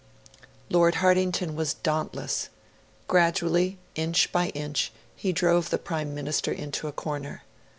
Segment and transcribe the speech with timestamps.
[0.71, 2.49] Lord Hartington was dauntless.
[3.07, 7.43] Gradually, inch by inch, he drove the Prime Minister into a corner.